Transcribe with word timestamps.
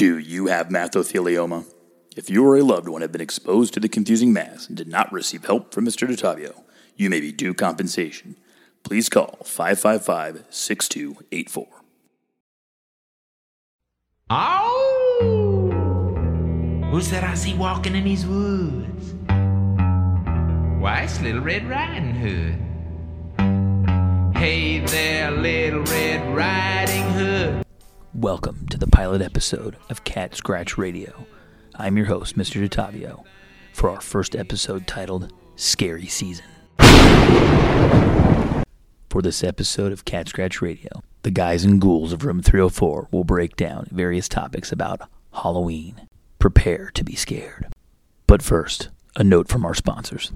Do 0.00 0.16
you 0.16 0.46
have 0.46 0.68
mesothelioma? 0.68 1.66
If 2.16 2.30
you 2.30 2.46
or 2.46 2.56
a 2.56 2.62
loved 2.62 2.88
one 2.88 3.02
have 3.02 3.12
been 3.12 3.20
exposed 3.20 3.74
to 3.74 3.80
the 3.80 3.88
confusing 3.90 4.32
mass 4.32 4.66
and 4.66 4.74
did 4.74 4.88
not 4.88 5.12
receive 5.12 5.44
help 5.44 5.74
from 5.74 5.84
Mr. 5.84 6.08
DeTavio, 6.08 6.62
you 6.96 7.10
may 7.10 7.20
be 7.20 7.32
due 7.32 7.52
compensation. 7.52 8.36
Please 8.82 9.10
call 9.10 9.36
555 9.44 10.46
6284. 10.48 11.66
Oh! 14.30 15.70
Who's 16.90 17.10
that 17.10 17.22
I 17.22 17.34
see 17.34 17.52
walking 17.52 17.94
in 17.94 18.04
these 18.04 18.24
woods? 18.24 19.12
Why, 20.80 21.02
it's 21.02 21.20
Little 21.20 21.42
Red 21.42 21.68
Riding 21.68 22.14
Hood. 22.14 22.58
Hey 24.34 24.78
there, 24.78 25.30
Little 25.30 25.82
Red 25.82 26.34
Riding 26.34 27.10
Hood. 27.12 27.66
Welcome 28.14 28.66
to 28.70 28.76
the 28.76 28.88
pilot 28.88 29.22
episode 29.22 29.76
of 29.88 30.02
Cat 30.02 30.34
Scratch 30.34 30.76
Radio. 30.76 31.26
I'm 31.76 31.96
your 31.96 32.06
host, 32.06 32.36
Mr. 32.36 32.68
DeTavio, 32.68 33.24
for 33.72 33.88
our 33.88 34.00
first 34.00 34.34
episode 34.34 34.88
titled 34.88 35.32
Scary 35.54 36.08
Season. 36.08 36.44
For 39.08 39.22
this 39.22 39.44
episode 39.44 39.92
of 39.92 40.04
Cat 40.04 40.28
Scratch 40.28 40.60
Radio, 40.60 41.04
the 41.22 41.30
guys 41.30 41.62
and 41.62 41.80
ghouls 41.80 42.12
of 42.12 42.24
Room 42.24 42.42
304 42.42 43.08
will 43.12 43.22
break 43.22 43.54
down 43.54 43.86
various 43.92 44.28
topics 44.28 44.72
about 44.72 45.08
Halloween. 45.32 46.08
Prepare 46.40 46.90
to 46.94 47.04
be 47.04 47.14
scared. 47.14 47.68
But 48.26 48.42
first, 48.42 48.88
a 49.14 49.22
note 49.22 49.46
from 49.46 49.64
our 49.64 49.74
sponsors. 49.74 50.32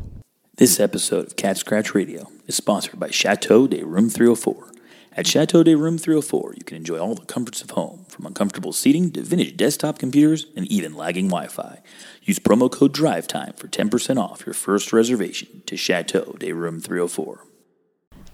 This 0.59 0.79
episode 0.79 1.27
of 1.27 1.37
Cat 1.37 1.57
Scratch 1.57 1.93
Radio 1.93 2.31
is 2.47 2.55
sponsored 2.55 3.01
by 3.01 3.11
Chateau 3.11 3.67
de 3.67 3.83
Room 3.83 4.09
304. 4.09 4.74
At 5.17 5.29
Chateau 5.29 5.63
de 5.63 5.77
Room 5.77 5.97
304, 5.97 6.55
you 6.57 6.65
can 6.65 6.77
enjoy 6.77 6.99
all 6.99 7.15
the 7.15 7.25
comforts 7.25 7.63
of 7.63 7.71
home, 7.71 8.05
from 8.09 8.27
uncomfortable 8.27 8.73
seating 8.73 9.13
to 9.13 9.23
vintage 9.23 9.57
desktop 9.57 9.97
computers 9.97 10.47
and 10.57 10.67
even 10.67 10.93
lagging 10.93 11.29
Wi 11.29 11.47
Fi. 11.47 11.83
Use 12.23 12.41
promo 12.41 12.69
code 12.69 12.93
DRIVETIME 12.93 13.53
for 13.57 13.69
10% 13.69 14.21
off 14.21 14.45
your 14.45 14.55
first 14.55 14.93
reservation 14.93 15.63
to 15.67 15.77
Chateau 15.77 16.35
de 16.41 16.51
Room 16.51 16.81
304. 16.81 17.47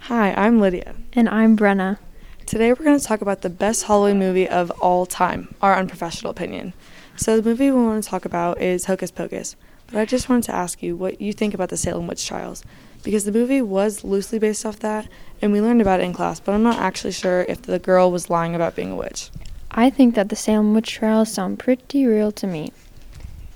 Hi, 0.04 0.32
I'm 0.32 0.58
Lydia. 0.58 0.94
And 1.12 1.28
I'm 1.28 1.54
Brenna. 1.54 1.98
Today 2.46 2.72
we're 2.72 2.86
going 2.86 2.98
to 2.98 3.04
talk 3.04 3.20
about 3.20 3.42
the 3.42 3.50
best 3.50 3.84
Halloween 3.84 4.18
movie 4.18 4.48
of 4.48 4.70
all 4.80 5.04
time, 5.04 5.54
our 5.60 5.76
unprofessional 5.76 6.30
opinion. 6.30 6.72
So, 7.14 7.38
the 7.38 7.46
movie 7.46 7.70
we 7.70 7.76
want 7.76 8.02
to 8.02 8.08
talk 8.08 8.24
about 8.24 8.58
is 8.58 8.86
Hocus 8.86 9.10
Pocus. 9.10 9.54
But 9.88 9.98
I 9.98 10.06
just 10.06 10.30
wanted 10.30 10.44
to 10.44 10.54
ask 10.54 10.82
you 10.82 10.96
what 10.96 11.20
you 11.20 11.34
think 11.34 11.52
about 11.52 11.68
the 11.68 11.76
Salem 11.76 12.06
Witch 12.06 12.26
Trials. 12.26 12.64
Because 13.02 13.24
the 13.24 13.32
movie 13.32 13.62
was 13.62 14.04
loosely 14.04 14.38
based 14.38 14.66
off 14.66 14.78
that, 14.80 15.08
and 15.40 15.52
we 15.52 15.60
learned 15.60 15.80
about 15.80 16.00
it 16.00 16.04
in 16.04 16.12
class, 16.12 16.38
but 16.38 16.52
I'm 16.52 16.62
not 16.62 16.78
actually 16.78 17.12
sure 17.12 17.46
if 17.48 17.62
the 17.62 17.78
girl 17.78 18.12
was 18.12 18.28
lying 18.28 18.54
about 18.54 18.76
being 18.76 18.92
a 18.92 18.96
witch. 18.96 19.30
I 19.70 19.88
think 19.88 20.14
that 20.14 20.28
the 20.28 20.36
Salem 20.36 20.74
witch 20.74 20.92
trials 20.92 21.32
sound 21.32 21.58
pretty 21.58 22.04
real 22.04 22.32
to 22.32 22.46
me. 22.46 22.72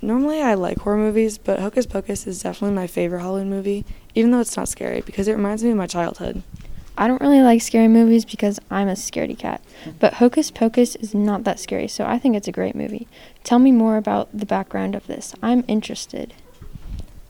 Normally, 0.00 0.40
I 0.40 0.54
like 0.54 0.78
horror 0.78 0.96
movies, 0.96 1.38
but 1.38 1.60
Hocus 1.60 1.86
Pocus 1.86 2.26
is 2.26 2.42
definitely 2.42 2.76
my 2.76 2.86
favorite 2.86 3.20
Halloween 3.20 3.50
movie, 3.50 3.84
even 4.14 4.30
though 4.30 4.40
it's 4.40 4.56
not 4.56 4.68
scary, 4.68 5.00
because 5.00 5.28
it 5.28 5.32
reminds 5.32 5.64
me 5.64 5.70
of 5.70 5.76
my 5.76 5.86
childhood. 5.86 6.42
I 6.96 7.08
don't 7.08 7.20
really 7.20 7.40
like 7.40 7.60
scary 7.60 7.88
movies 7.88 8.24
because 8.24 8.60
I'm 8.70 8.86
a 8.86 8.92
scaredy 8.92 9.36
cat, 9.36 9.60
but 9.98 10.14
Hocus 10.14 10.52
Pocus 10.52 10.94
is 10.96 11.12
not 11.14 11.42
that 11.44 11.58
scary, 11.58 11.88
so 11.88 12.04
I 12.06 12.18
think 12.18 12.36
it's 12.36 12.46
a 12.46 12.52
great 12.52 12.76
movie. 12.76 13.08
Tell 13.42 13.58
me 13.58 13.72
more 13.72 13.96
about 13.96 14.28
the 14.32 14.46
background 14.46 14.94
of 14.94 15.08
this. 15.08 15.34
I'm 15.42 15.64
interested. 15.66 16.34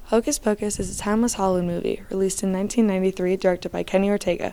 Hocus 0.08 0.38
Pocus 0.38 0.78
is 0.78 0.94
a 0.94 1.00
timeless 1.00 1.34
Halloween 1.34 1.66
movie 1.66 2.02
released 2.10 2.42
in 2.42 2.52
1993, 2.52 3.36
directed 3.36 3.72
by 3.72 3.82
Kenny 3.82 4.10
Ortega. 4.10 4.52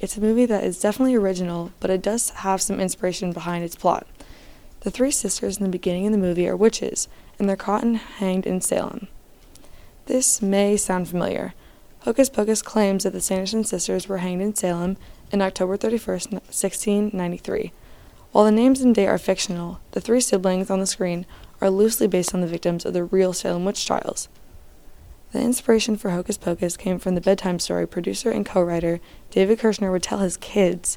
It's 0.00 0.16
a 0.16 0.22
movie 0.22 0.46
that 0.46 0.64
is 0.64 0.80
definitely 0.80 1.14
original, 1.14 1.70
but 1.80 1.90
it 1.90 2.00
does 2.00 2.30
have 2.30 2.62
some 2.62 2.80
inspiration 2.80 3.34
behind 3.34 3.62
its 3.62 3.76
plot. 3.76 4.06
The 4.80 4.90
three 4.90 5.10
sisters 5.10 5.58
in 5.58 5.64
the 5.64 5.68
beginning 5.68 6.06
of 6.06 6.12
the 6.12 6.18
movie 6.18 6.48
are 6.48 6.56
witches, 6.56 7.08
and 7.38 7.46
they're 7.46 7.56
caught 7.56 7.84
and 7.84 7.98
hanged 7.98 8.46
in 8.46 8.62
Salem. 8.62 9.08
This 10.06 10.40
may 10.40 10.78
sound 10.78 11.10
familiar. 11.10 11.52
Hocus 12.00 12.30
Pocus 12.30 12.62
claims 12.62 13.04
that 13.04 13.12
the 13.12 13.20
Sanderson 13.20 13.64
sisters 13.64 14.08
were 14.08 14.18
hanged 14.18 14.40
in 14.40 14.54
Salem 14.54 14.96
in 15.30 15.42
October 15.42 15.76
31st, 15.76 16.32
1693. 16.32 17.70
While 18.32 18.46
the 18.46 18.50
names 18.50 18.80
and 18.80 18.94
date 18.94 19.08
are 19.08 19.18
fictional, 19.18 19.78
the 19.90 20.00
three 20.00 20.20
siblings 20.20 20.70
on 20.70 20.80
the 20.80 20.86
screen 20.86 21.26
are 21.60 21.68
loosely 21.68 22.06
based 22.06 22.34
on 22.34 22.40
the 22.40 22.46
victims 22.46 22.86
of 22.86 22.94
the 22.94 23.04
real 23.04 23.34
Salem 23.34 23.66
witch 23.66 23.84
trials. 23.84 24.30
The 25.36 25.42
inspiration 25.42 25.98
for 25.98 26.12
Hocus 26.12 26.38
Pocus 26.38 26.78
came 26.78 26.98
from 26.98 27.14
the 27.14 27.20
bedtime 27.20 27.58
story 27.58 27.86
producer 27.86 28.30
and 28.30 28.46
co 28.46 28.62
writer 28.62 29.00
David 29.30 29.58
Kirschner 29.58 29.92
would 29.92 30.02
tell 30.02 30.20
his 30.20 30.38
kids. 30.38 30.96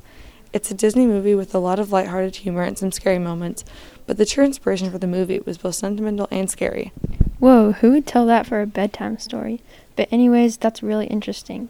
It's 0.53 0.71
a 0.71 0.73
Disney 0.73 1.05
movie 1.05 1.35
with 1.35 1.53
a 1.53 1.59
lot 1.59 1.77
of 1.77 1.91
lighthearted 1.91 2.37
humor 2.37 2.61
and 2.61 2.77
some 2.77 2.93
scary 2.93 3.19
moments, 3.19 3.65
but 4.07 4.15
the 4.15 4.25
true 4.25 4.45
inspiration 4.45 4.89
for 4.91 4.97
the 4.97 5.07
movie 5.07 5.41
was 5.41 5.57
both 5.57 5.75
sentimental 5.75 6.29
and 6.31 6.49
scary. 6.49 6.93
Whoa, 7.39 7.73
who 7.73 7.91
would 7.91 8.07
tell 8.07 8.25
that 8.27 8.47
for 8.47 8.61
a 8.61 8.65
bedtime 8.65 9.19
story? 9.19 9.59
But, 9.97 10.07
anyways, 10.09 10.55
that's 10.55 10.81
really 10.81 11.07
interesting. 11.07 11.67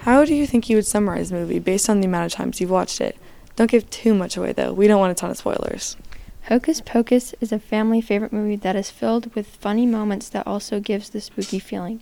How 0.00 0.26
do 0.26 0.34
you 0.34 0.46
think 0.46 0.68
you 0.68 0.76
would 0.76 0.84
summarize 0.84 1.30
the 1.30 1.36
movie 1.36 1.60
based 1.60 1.88
on 1.88 2.02
the 2.02 2.08
amount 2.08 2.30
of 2.30 2.36
times 2.36 2.60
you've 2.60 2.68
watched 2.68 3.00
it? 3.00 3.16
Don't 3.56 3.70
give 3.70 3.88
too 3.88 4.12
much 4.12 4.36
away, 4.36 4.52
though. 4.52 4.74
We 4.74 4.86
don't 4.86 5.00
want 5.00 5.12
a 5.12 5.14
ton 5.14 5.30
of 5.30 5.38
spoilers. 5.38 5.96
Hocus 6.50 6.80
Pocus 6.80 7.32
is 7.40 7.52
a 7.52 7.60
family 7.60 8.00
favorite 8.00 8.32
movie 8.32 8.56
that 8.56 8.74
is 8.74 8.90
filled 8.90 9.32
with 9.36 9.46
funny 9.46 9.86
moments 9.86 10.28
that 10.30 10.48
also 10.48 10.80
gives 10.80 11.08
the 11.08 11.20
spooky 11.20 11.60
feeling. 11.60 12.00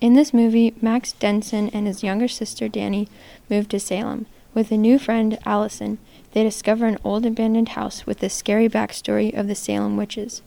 In 0.00 0.14
this 0.14 0.32
movie, 0.32 0.74
Max 0.80 1.12
Denson 1.12 1.68
and 1.74 1.86
his 1.86 2.02
younger 2.02 2.26
sister 2.26 2.70
Dani 2.70 3.06
move 3.50 3.68
to 3.68 3.78
Salem. 3.78 4.24
With 4.54 4.72
a 4.72 4.78
new 4.78 4.98
friend, 4.98 5.38
Allison, 5.44 5.98
they 6.32 6.42
discover 6.42 6.86
an 6.86 6.96
old 7.04 7.26
abandoned 7.26 7.68
house 7.70 8.06
with 8.06 8.20
the 8.20 8.30
scary 8.30 8.66
backstory 8.66 9.38
of 9.38 9.46
the 9.46 9.54
Salem 9.54 9.98
witches. 9.98 10.40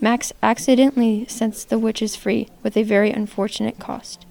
Max 0.00 0.32
accidentally 0.42 1.24
sets 1.28 1.62
the 1.62 1.78
witches 1.78 2.16
free 2.16 2.48
with 2.64 2.76
a 2.76 2.82
very 2.82 3.12
unfortunate 3.12 3.78
cost. 3.78 4.26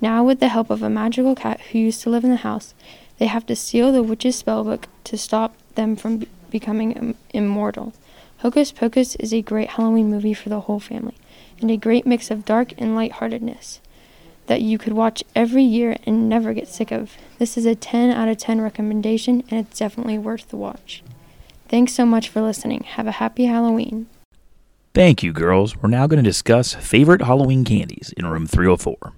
Now, 0.00 0.24
with 0.24 0.40
the 0.40 0.48
help 0.48 0.70
of 0.70 0.82
a 0.82 0.90
magical 0.90 1.36
cat 1.36 1.60
who 1.70 1.78
used 1.78 2.02
to 2.02 2.10
live 2.10 2.24
in 2.24 2.30
the 2.30 2.36
house, 2.38 2.74
they 3.18 3.26
have 3.26 3.46
to 3.46 3.54
seal 3.54 3.92
the 3.92 4.02
witch's 4.02 4.42
spellbook 4.42 4.86
to 5.04 5.16
stop 5.16 5.54
them 5.76 5.94
from 5.94 6.26
becoming 6.52 6.92
Im- 6.92 7.16
immortal. 7.30 7.92
Hocus 8.38 8.70
Pocus 8.70 9.16
is 9.16 9.32
a 9.32 9.42
great 9.42 9.70
Halloween 9.70 10.10
movie 10.10 10.34
for 10.34 10.48
the 10.48 10.60
whole 10.60 10.80
family, 10.80 11.16
and 11.60 11.70
a 11.70 11.76
great 11.76 12.06
mix 12.06 12.30
of 12.30 12.44
dark 12.44 12.72
and 12.78 12.94
lightheartedness 12.94 13.80
that 14.46 14.60
you 14.60 14.78
could 14.78 14.92
watch 14.92 15.22
every 15.34 15.62
year 15.62 15.96
and 16.04 16.28
never 16.28 16.52
get 16.52 16.68
sick 16.68 16.90
of. 16.90 17.16
This 17.38 17.56
is 17.56 17.64
a 17.64 17.74
10 17.74 18.10
out 18.10 18.28
of 18.28 18.38
10 18.38 18.60
recommendation, 18.60 19.44
and 19.48 19.60
it's 19.60 19.78
definitely 19.78 20.18
worth 20.18 20.48
the 20.48 20.56
watch. 20.56 21.02
Thanks 21.68 21.92
so 21.94 22.04
much 22.04 22.28
for 22.28 22.42
listening. 22.42 22.82
Have 22.82 23.06
a 23.06 23.12
happy 23.12 23.46
Halloween. 23.46 24.08
Thank 24.94 25.22
you, 25.22 25.32
girls. 25.32 25.76
We're 25.76 25.88
now 25.88 26.06
going 26.06 26.22
to 26.22 26.28
discuss 26.28 26.74
favorite 26.74 27.22
Halloween 27.22 27.64
candies 27.64 28.12
in 28.16 28.26
room 28.26 28.46
304. 28.46 29.12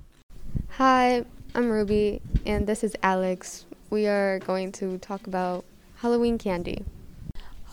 Hi, 0.77 1.25
I'm 1.55 1.71
Ruby, 1.71 2.21
and 2.47 2.67
this 2.67 2.85
is 2.85 2.95
Alex. 3.03 3.65
We 3.91 4.07
are 4.07 4.39
going 4.41 4.71
to 4.73 4.99
talk 4.99 5.27
about 5.27 5.65
Halloween 5.97 6.39
candy. 6.39 6.85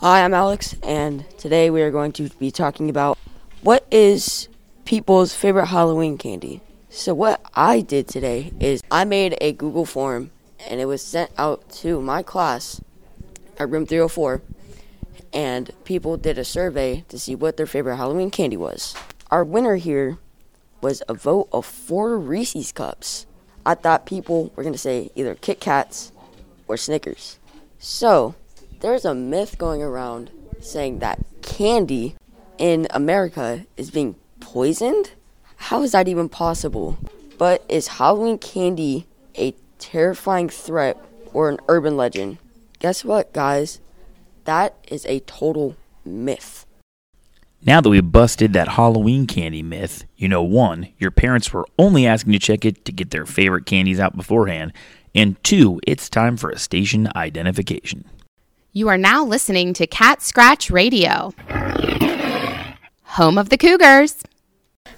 Hi, 0.02 0.24
I'm 0.24 0.34
Alex, 0.34 0.74
and 0.82 1.24
today 1.38 1.70
we 1.70 1.80
are 1.80 1.92
going 1.92 2.10
to 2.14 2.28
be 2.40 2.50
talking 2.50 2.90
about 2.90 3.16
what 3.60 3.86
is 3.88 4.48
people's 4.84 5.32
favorite 5.32 5.66
Halloween 5.66 6.18
candy. 6.18 6.60
So, 6.90 7.14
what 7.14 7.40
I 7.54 7.82
did 7.82 8.08
today 8.08 8.52
is 8.58 8.82
I 8.90 9.04
made 9.04 9.38
a 9.40 9.52
Google 9.52 9.86
form 9.86 10.32
and 10.68 10.80
it 10.80 10.86
was 10.86 11.04
sent 11.04 11.30
out 11.38 11.70
to 11.82 12.02
my 12.02 12.24
class 12.24 12.80
at 13.60 13.70
room 13.70 13.86
304, 13.86 14.42
and 15.32 15.70
people 15.84 16.16
did 16.16 16.36
a 16.36 16.44
survey 16.44 17.04
to 17.08 17.16
see 17.16 17.36
what 17.36 17.56
their 17.56 17.64
favorite 17.64 17.94
Halloween 17.94 18.32
candy 18.32 18.56
was. 18.56 18.96
Our 19.30 19.44
winner 19.44 19.76
here 19.76 20.18
was 20.80 21.04
a 21.08 21.14
vote 21.14 21.48
of 21.52 21.64
four 21.64 22.18
Reese's 22.18 22.72
cups. 22.72 23.24
I 23.64 23.76
thought 23.76 24.06
people 24.06 24.52
were 24.56 24.64
going 24.64 24.74
to 24.74 24.80
say 24.80 25.12
either 25.14 25.36
Kit 25.36 25.60
Kats 25.60 26.10
or 26.66 26.76
Snickers. 26.76 27.38
So, 27.78 28.34
there's 28.82 29.04
a 29.04 29.14
myth 29.14 29.58
going 29.58 29.80
around 29.80 30.30
saying 30.60 30.98
that 30.98 31.24
candy 31.40 32.16
in 32.58 32.88
America 32.90 33.64
is 33.76 33.92
being 33.92 34.16
poisoned. 34.40 35.12
How 35.56 35.82
is 35.82 35.92
that 35.92 36.08
even 36.08 36.28
possible? 36.28 36.98
But 37.38 37.64
is 37.68 37.86
Halloween 37.88 38.38
candy 38.38 39.06
a 39.36 39.54
terrifying 39.78 40.48
threat 40.48 40.96
or 41.32 41.48
an 41.48 41.58
urban 41.68 41.96
legend? 41.96 42.38
Guess 42.80 43.04
what, 43.04 43.32
guys? 43.32 43.80
That 44.44 44.74
is 44.88 45.06
a 45.06 45.20
total 45.20 45.76
myth. 46.04 46.66
Now 47.64 47.80
that 47.80 47.88
we've 47.88 48.10
busted 48.10 48.52
that 48.54 48.70
Halloween 48.70 49.28
candy 49.28 49.62
myth, 49.62 50.04
you 50.16 50.26
know 50.26 50.42
one, 50.42 50.88
your 50.98 51.12
parents 51.12 51.52
were 51.52 51.66
only 51.78 52.04
asking 52.04 52.32
to 52.32 52.40
check 52.40 52.64
it 52.64 52.84
to 52.84 52.92
get 52.92 53.12
their 53.12 53.26
favorite 53.26 53.66
candies 53.66 54.00
out 54.00 54.16
beforehand, 54.16 54.72
and 55.14 55.42
two, 55.44 55.80
it's 55.86 56.10
time 56.10 56.36
for 56.36 56.50
a 56.50 56.58
station 56.58 57.08
identification. 57.14 58.04
You 58.74 58.88
are 58.88 58.96
now 58.96 59.22
listening 59.22 59.74
to 59.74 59.86
Cat 59.86 60.22
Scratch 60.22 60.70
Radio, 60.70 61.34
home 63.02 63.36
of 63.36 63.50
the 63.50 63.58
Cougars. 63.58 64.22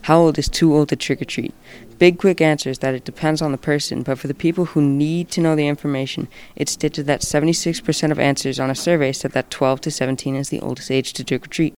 How 0.03 0.21
old 0.21 0.39
is 0.39 0.49
too 0.49 0.73
old 0.73 0.91
to 0.91 0.97
trick 0.97 1.21
or 1.21 1.25
treat? 1.25 1.53
Big 1.99 2.21
quick 2.21 2.41
answer 2.41 2.71
is 2.71 2.79
that 2.79 2.95
it 2.95 3.05
depends 3.05 3.43
on 3.43 3.51
the 3.51 3.59
person, 3.59 4.05
but 4.05 4.17
for 4.17 4.29
the 4.29 4.33
people 4.33 4.67
who 4.67 4.81
need 4.81 5.29
to 5.31 5.41
know 5.41 5.57
the 5.57 5.67
information, 5.67 6.29
it's 6.55 6.71
stated 6.71 7.07
that 7.07 7.23
76% 7.23 8.13
of 8.13 8.21
answers 8.21 8.61
on 8.61 8.71
a 8.71 8.77
survey 8.77 9.11
said 9.11 9.33
that 9.33 9.51
12 9.51 9.81
to 9.81 9.91
17 9.91 10.37
is 10.37 10.51
the 10.51 10.61
oldest 10.61 10.93
age 10.93 11.13
to 11.15 11.25
trick 11.25 11.47
or 11.47 11.49
treat. 11.49 11.75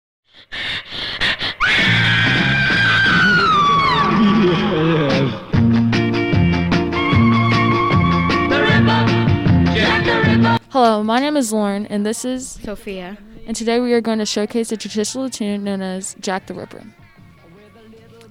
Hello, 10.75 11.05
my 11.05 11.21
name 11.21 11.37
is 11.37 11.53
Lauren, 11.53 11.87
and 11.87 12.05
this 12.05 12.25
is 12.25 12.59
Sophia. 12.65 13.17
And 13.47 13.55
today 13.55 13.79
we 13.79 13.93
are 13.93 14.01
going 14.01 14.19
to 14.19 14.27
showcase 14.27 14.73
a 14.73 14.77
traditional 14.77 15.31
tune 15.31 15.63
known 15.63 15.81
as 15.83 16.17
Jack 16.19 16.49
the 16.49 16.55
Ripper. 16.55 16.83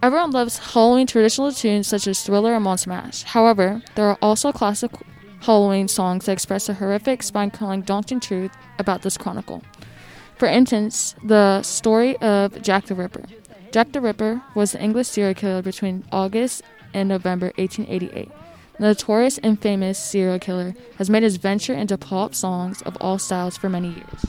Everyone 0.01 0.31
loves 0.31 0.57
Halloween 0.57 1.07
traditional 1.07 1.54
tunes 1.54 1.88
such 1.88 2.06
as 2.06 2.22
Thriller 2.22 2.54
and 2.54 2.66
Monster 2.66 2.90
Mash. 2.90 3.24
However, 3.24 3.81
there 3.95 4.07
are 4.07 4.18
also 4.22 4.51
classic 4.51 4.92
Halloween 5.40 5.88
songs 5.88 6.25
that 6.25 6.34
express 6.34 6.68
a 6.68 6.74
horrific, 6.74 7.24
spine-crawling, 7.24 7.84
daunting 7.84 8.19
truth 8.19 8.51
about 8.78 9.04
this 9.04 9.16
chronicle. 9.16 9.63
For 10.36 10.50
instance, 10.50 11.16
the 11.24 11.62
story 11.62 12.18
of 12.18 12.62
Jack 12.62 12.88
the 12.88 12.96
Ripper. 12.96 13.24
Jack 13.72 13.94
the 13.94 14.01
Ripper 14.01 14.42
was 14.54 14.75
an 14.75 14.81
English 14.81 15.07
serial 15.07 15.34
killer 15.34 15.62
between 15.62 16.04
August 16.12 16.62
and 16.94 17.07
November 17.07 17.54
1888. 17.56 18.30
The 18.80 18.88
notorious 18.88 19.38
and 19.38 19.60
famous 19.62 20.00
serial 20.00 20.40
killer 20.40 20.74
has 20.98 21.10
made 21.10 21.24
his 21.24 21.38
venture 21.38 21.74
into 21.74 21.98
pop 21.98 22.34
songs 22.34 22.81
of 22.81 22.98
all 23.00 23.20
styles 23.20 23.56
for 23.56 23.70
many 23.70 23.90
years. 23.90 24.25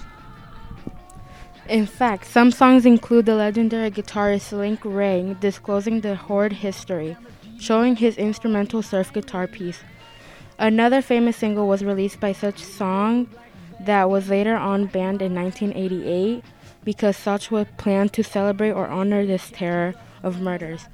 In 1.69 1.87
fact, 1.87 2.27
some 2.27 2.51
songs 2.51 2.85
include 2.85 3.25
the 3.25 3.37
legendary 3.37 3.91
guitarist 3.91 4.53
Link 4.53 4.81
Wray 4.85 5.35
disclosing 5.41 6.03
the 6.03 6.15
horrid 6.15 6.53
history, 6.53 7.17
showing 7.59 7.97
his 7.97 8.19
instrumental 8.19 8.83
surf 8.83 9.13
guitar 9.15 9.47
piece. 9.47 9.81
Another 10.59 11.01
famous 11.01 11.39
single 11.39 11.67
was 11.67 11.83
released 11.83 12.21
by 12.21 12.33
Sutch 12.33 12.63
song 12.63 13.29
that 13.81 14.11
was 14.11 14.29
later 14.29 14.57
on 14.57 14.87
banned 14.87 15.23
in 15.23 15.35
1988 15.35 16.45
because 16.85 17.17
Sutch 17.17 17.51
was 17.51 17.67
planned 17.79 18.13
to 18.13 18.23
celebrate 18.23 18.73
or 18.73 18.87
honor 18.87 19.25
this 19.25 19.51
terror 19.51 19.95
of 20.23 20.43
murders. 20.43 20.87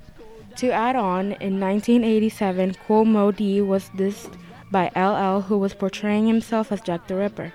To 0.57 0.71
add 0.71 0.97
on, 0.97 1.33
in 1.33 1.59
1987, 1.61 2.75
Kool 2.87 3.05
Moe 3.05 3.31
Dee 3.31 3.61
was 3.61 3.89
dissed 3.91 4.37
by 4.71 4.91
LL, 4.95 5.43
who 5.43 5.57
was 5.57 5.75
portraying 5.75 6.27
himself 6.27 6.71
as 6.71 6.81
Jack 6.81 7.07
the 7.07 7.17
Ripper. 7.17 7.53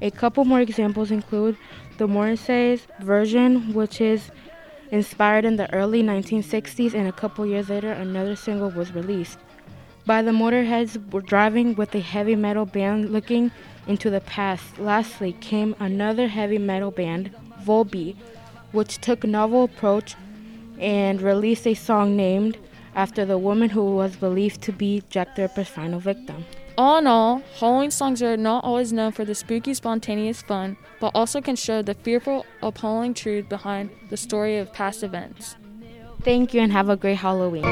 A 0.00 0.10
couple 0.10 0.44
more 0.44 0.60
examples 0.60 1.10
include 1.10 1.56
the 1.98 2.08
Morrissey's 2.08 2.86
version, 3.00 3.74
which 3.74 4.00
is 4.00 4.30
inspired 4.90 5.44
in 5.44 5.56
the 5.56 5.72
early 5.74 6.02
1960s, 6.02 6.94
and 6.94 7.06
a 7.06 7.12
couple 7.12 7.44
years 7.46 7.68
later, 7.68 7.92
another 7.92 8.34
single 8.34 8.70
was 8.70 8.94
released. 8.94 9.38
By 10.06 10.22
the 10.22 10.32
Motorheads 10.32 11.12
were 11.12 11.20
driving 11.20 11.74
with 11.74 11.94
a 11.94 12.00
heavy 12.00 12.34
metal 12.34 12.66
band 12.66 13.10
looking 13.10 13.52
into 13.86 14.10
the 14.10 14.20
past. 14.20 14.78
Lastly, 14.78 15.34
came 15.40 15.76
another 15.78 16.28
heavy 16.28 16.58
metal 16.58 16.90
band, 16.90 17.30
Volbeat, 17.64 18.16
which 18.72 18.98
took 18.98 19.22
a 19.22 19.28
novel 19.28 19.64
approach 19.64 20.16
and 20.78 21.20
released 21.20 21.66
a 21.66 21.74
song 21.74 22.16
named 22.16 22.58
after 22.94 23.24
the 23.24 23.38
woman 23.38 23.70
who 23.70 23.94
was 23.94 24.16
believed 24.16 24.62
to 24.62 24.72
be 24.72 25.02
Jack 25.10 25.34
the 25.36 25.42
Ripper's 25.42 25.68
final 25.68 26.00
victim. 26.00 26.44
All 26.78 26.98
in 26.98 27.06
all, 27.06 27.42
Halloween 27.58 27.90
songs 27.90 28.22
are 28.22 28.36
not 28.36 28.64
always 28.64 28.92
known 28.92 29.12
for 29.12 29.24
the 29.24 29.34
spooky, 29.34 29.74
spontaneous 29.74 30.40
fun, 30.42 30.76
but 31.00 31.12
also 31.14 31.40
can 31.40 31.54
show 31.54 31.82
the 31.82 31.94
fearful, 31.94 32.46
appalling 32.62 33.12
truth 33.14 33.48
behind 33.48 33.90
the 34.08 34.16
story 34.16 34.58
of 34.58 34.72
past 34.72 35.02
events. 35.02 35.56
Thank 36.22 36.54
you 36.54 36.60
and 36.60 36.72
have 36.72 36.88
a 36.88 36.96
great 36.96 37.16
Halloween. 37.16 37.64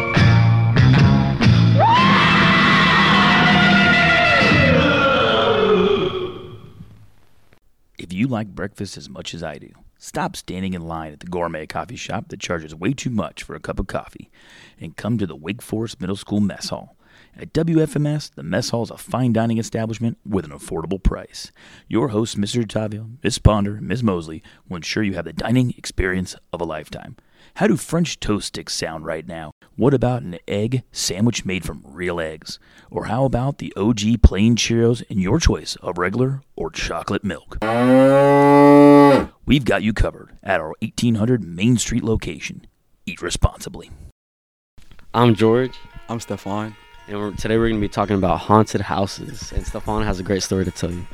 If 7.98 8.12
you 8.12 8.26
like 8.26 8.48
breakfast 8.48 8.96
as 8.96 9.08
much 9.08 9.34
as 9.34 9.42
I 9.42 9.58
do, 9.58 9.70
stop 10.00 10.34
standing 10.34 10.74
in 10.74 10.82
line 10.82 11.12
at 11.12 11.20
the 11.20 11.26
gourmet 11.26 11.66
coffee 11.66 11.94
shop 11.94 12.28
that 12.28 12.40
charges 12.40 12.74
way 12.74 12.92
too 12.92 13.10
much 13.10 13.42
for 13.42 13.54
a 13.54 13.60
cup 13.60 13.78
of 13.78 13.86
coffee 13.86 14.30
and 14.80 14.96
come 14.96 15.18
to 15.18 15.26
the 15.26 15.36
Wake 15.36 15.62
Forest 15.62 16.00
Middle 16.00 16.16
School 16.16 16.40
Mess 16.40 16.70
Hall. 16.70 16.96
At 17.36 17.52
WFMS, 17.52 18.34
the 18.34 18.42
mess 18.42 18.70
hall 18.70 18.82
is 18.82 18.90
a 18.90 18.96
fine 18.96 19.32
dining 19.32 19.58
establishment 19.58 20.18
with 20.26 20.44
an 20.44 20.50
affordable 20.50 21.02
price. 21.02 21.52
Your 21.86 22.08
hosts, 22.08 22.34
Mr. 22.34 22.64
Tavio, 22.66 23.18
Miss 23.22 23.38
Ponder, 23.38 23.76
and 23.76 23.86
Ms. 23.86 24.02
Mosley, 24.02 24.42
will 24.68 24.76
ensure 24.76 25.02
you 25.02 25.14
have 25.14 25.26
the 25.26 25.32
dining 25.32 25.74
experience 25.76 26.34
of 26.52 26.60
a 26.60 26.64
lifetime. 26.64 27.16
How 27.54 27.66
do 27.66 27.76
French 27.76 28.20
toast 28.20 28.48
sticks 28.48 28.74
sound 28.74 29.04
right 29.04 29.26
now? 29.26 29.52
What 29.76 29.94
about 29.94 30.22
an 30.22 30.38
egg 30.46 30.82
sandwich 30.92 31.44
made 31.44 31.64
from 31.64 31.82
real 31.84 32.20
eggs? 32.20 32.58
Or 32.90 33.06
how 33.06 33.24
about 33.24 33.58
the 33.58 33.72
OG 33.76 34.22
plain 34.22 34.56
Cheerios 34.56 35.02
and 35.08 35.20
your 35.20 35.38
choice 35.38 35.76
of 35.76 35.98
regular 35.98 36.42
or 36.56 36.70
chocolate 36.70 37.24
milk? 37.24 37.58
We've 39.46 39.64
got 39.64 39.82
you 39.82 39.92
covered 39.92 40.38
at 40.42 40.60
our 40.60 40.74
1800 40.80 41.42
Main 41.42 41.76
Street 41.78 42.04
location. 42.04 42.66
Eat 43.06 43.20
responsibly. 43.20 43.90
I'm 45.12 45.34
George. 45.34 45.76
I'm 46.08 46.20
Stefan. 46.20 46.76
And 47.08 47.18
we're, 47.18 47.32
today 47.32 47.56
we're 47.58 47.68
going 47.68 47.80
to 47.80 47.86
be 47.86 47.88
talking 47.88 48.14
about 48.14 48.38
haunted 48.38 48.82
houses. 48.82 49.50
And 49.50 49.66
Stefan 49.66 50.04
has 50.04 50.20
a 50.20 50.22
great 50.22 50.44
story 50.44 50.64
to 50.64 50.70
tell 50.70 50.92
you. 50.92 51.04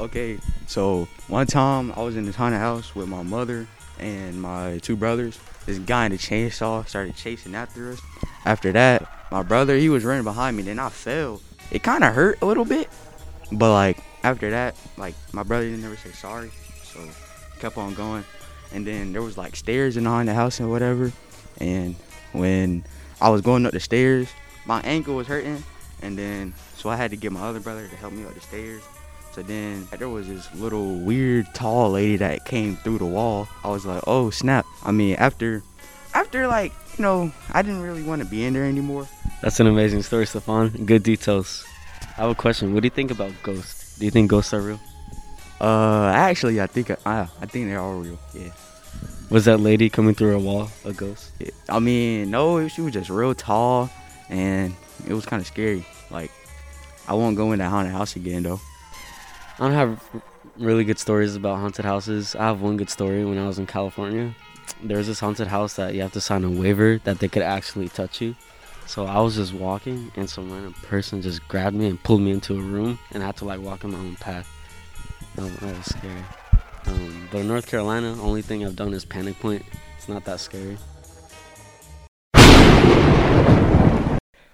Okay, 0.00 0.38
so 0.66 1.06
one 1.28 1.46
time 1.46 1.92
I 1.92 2.02
was 2.02 2.16
in 2.16 2.24
this 2.24 2.34
haunted 2.34 2.58
house 2.58 2.96
with 2.96 3.08
my 3.08 3.22
mother 3.22 3.68
and 4.00 4.40
my 4.40 4.78
two 4.78 4.96
brothers. 4.96 5.38
This 5.66 5.78
guy 5.78 6.06
in 6.06 6.12
a 6.12 6.16
chainsaw 6.16 6.88
started 6.88 7.14
chasing 7.14 7.54
after 7.54 7.92
us. 7.92 8.00
After 8.44 8.72
that, 8.72 9.06
my 9.30 9.44
brother, 9.44 9.76
he 9.76 9.88
was 9.88 10.04
running 10.04 10.24
behind 10.24 10.56
me, 10.56 10.64
then 10.64 10.80
I 10.80 10.88
fell. 10.88 11.40
It 11.70 11.84
kind 11.84 12.02
of 12.02 12.12
hurt 12.12 12.42
a 12.42 12.46
little 12.46 12.64
bit, 12.64 12.88
but 13.52 13.72
like 13.72 13.98
after 14.24 14.50
that, 14.50 14.74
like 14.96 15.14
my 15.32 15.44
brother 15.44 15.68
didn't 15.68 15.84
ever 15.84 15.96
say 15.96 16.10
sorry, 16.10 16.50
so 16.92 17.00
kept 17.58 17.76
on 17.78 17.94
going. 17.94 18.24
And 18.72 18.86
then 18.86 19.12
there 19.12 19.22
was 19.22 19.36
like 19.36 19.56
stairs 19.56 19.96
in 19.96 20.04
the 20.04 20.34
house 20.34 20.60
and 20.60 20.70
whatever. 20.70 21.12
And 21.58 21.96
when 22.32 22.84
I 23.20 23.28
was 23.28 23.40
going 23.40 23.66
up 23.66 23.72
the 23.72 23.80
stairs, 23.80 24.28
my 24.66 24.80
ankle 24.82 25.16
was 25.16 25.26
hurting, 25.26 25.62
and 26.02 26.16
then 26.16 26.54
so 26.76 26.88
I 26.88 26.96
had 26.96 27.10
to 27.10 27.16
get 27.16 27.32
my 27.32 27.40
other 27.40 27.60
brother 27.60 27.86
to 27.86 27.96
help 27.96 28.12
me 28.12 28.24
up 28.24 28.34
the 28.34 28.40
stairs. 28.40 28.82
So 29.32 29.42
then 29.42 29.86
there 29.98 30.08
was 30.08 30.28
this 30.28 30.52
little 30.54 30.96
weird 30.96 31.46
tall 31.54 31.92
lady 31.92 32.16
that 32.16 32.44
came 32.44 32.76
through 32.76 32.98
the 32.98 33.06
wall. 33.06 33.48
I 33.62 33.68
was 33.68 33.86
like, 33.86 34.02
oh 34.06 34.30
snap. 34.30 34.66
I 34.84 34.90
mean, 34.90 35.16
after, 35.16 35.62
after 36.14 36.46
like, 36.46 36.72
you 36.98 37.02
know, 37.02 37.32
I 37.52 37.62
didn't 37.62 37.82
really 37.82 38.02
want 38.02 38.22
to 38.22 38.28
be 38.28 38.44
in 38.44 38.54
there 38.54 38.64
anymore. 38.64 39.08
That's 39.42 39.60
an 39.60 39.66
amazing 39.66 40.02
story, 40.02 40.26
Stefan. 40.26 40.70
Good 40.84 41.02
details. 41.02 41.64
I 42.18 42.22
have 42.22 42.30
a 42.30 42.34
question. 42.34 42.74
What 42.74 42.82
do 42.82 42.86
you 42.86 42.90
think 42.90 43.10
about 43.10 43.32
ghosts? 43.42 43.96
Do 43.98 44.04
you 44.04 44.10
think 44.10 44.30
ghosts 44.30 44.52
are 44.52 44.60
real? 44.60 44.80
Uh, 45.60 46.10
actually, 46.14 46.60
I 46.60 46.66
think 46.66 46.90
I, 47.04 47.28
I 47.40 47.46
think 47.46 47.66
they 47.66 47.74
are 47.74 47.80
all 47.80 48.00
real. 48.00 48.18
Yeah. 48.32 48.50
Was 49.30 49.44
that 49.44 49.60
lady 49.60 49.90
coming 49.90 50.14
through 50.14 50.36
a 50.36 50.40
wall 50.40 50.70
a 50.84 50.92
ghost? 50.92 51.30
Yeah. 51.38 51.50
I 51.68 51.78
mean, 51.78 52.30
no, 52.30 52.66
she 52.68 52.80
was 52.80 52.92
just 52.92 53.10
real 53.10 53.34
tall, 53.34 53.90
and 54.28 54.74
it 55.06 55.12
was 55.12 55.26
kind 55.26 55.40
of 55.40 55.46
scary. 55.46 55.84
Like, 56.10 56.30
I 57.06 57.14
won't 57.14 57.36
go 57.36 57.52
in 57.52 57.58
that 57.58 57.68
haunted 57.68 57.92
house 57.92 58.16
again 58.16 58.42
though. 58.44 58.60
I 59.58 59.64
don't 59.64 59.72
have 59.72 60.02
really 60.56 60.84
good 60.84 60.98
stories 60.98 61.36
about 61.36 61.58
haunted 61.58 61.84
houses. 61.84 62.34
I 62.34 62.44
have 62.44 62.60
one 62.62 62.76
good 62.76 62.90
story 62.90 63.24
when 63.24 63.38
I 63.38 63.46
was 63.46 63.58
in 63.58 63.66
California. 63.66 64.34
There 64.82 64.96
was 64.96 65.06
this 65.06 65.20
haunted 65.20 65.48
house 65.48 65.74
that 65.74 65.94
you 65.94 66.00
have 66.00 66.12
to 66.12 66.20
sign 66.20 66.44
a 66.44 66.50
waiver 66.50 66.98
that 67.04 67.18
they 67.18 67.28
could 67.28 67.42
actually 67.42 67.88
touch 67.88 68.20
you. 68.20 68.34
So 68.86 69.04
I 69.04 69.20
was 69.20 69.36
just 69.36 69.52
walking, 69.52 70.10
and 70.16 70.28
some 70.28 70.50
random 70.50 70.74
person 70.82 71.22
just 71.22 71.46
grabbed 71.46 71.76
me 71.76 71.86
and 71.86 72.02
pulled 72.02 72.22
me 72.22 72.30
into 72.30 72.58
a 72.58 72.60
room, 72.60 72.98
and 73.12 73.22
I 73.22 73.26
had 73.26 73.36
to 73.36 73.44
like 73.44 73.60
walk 73.60 73.84
on 73.84 73.92
my 73.92 73.98
own 73.98 74.16
path. 74.16 74.48
Was, 75.36 75.56
that 75.56 75.76
was 75.76 75.86
scary. 75.86 76.24
Um, 76.86 77.28
but 77.30 77.38
in 77.38 77.48
North 77.48 77.66
Carolina, 77.66 78.20
only 78.20 78.42
thing 78.42 78.64
I've 78.64 78.76
done 78.76 78.92
is 78.92 79.04
Panic 79.04 79.38
Point. 79.38 79.64
It's 79.96 80.08
not 80.08 80.24
that 80.24 80.40
scary. 80.40 80.76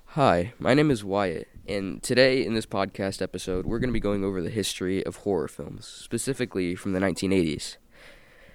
Hi, 0.08 0.52
my 0.58 0.74
name 0.74 0.90
is 0.90 1.04
Wyatt, 1.04 1.48
and 1.68 2.02
today 2.02 2.44
in 2.44 2.54
this 2.54 2.66
podcast 2.66 3.20
episode, 3.20 3.66
we're 3.66 3.78
going 3.78 3.90
to 3.90 3.94
be 3.94 4.00
going 4.00 4.24
over 4.24 4.40
the 4.40 4.50
history 4.50 5.04
of 5.04 5.16
horror 5.16 5.48
films, 5.48 5.86
specifically 5.86 6.74
from 6.74 6.92
the 6.92 7.00
1980s. 7.00 7.76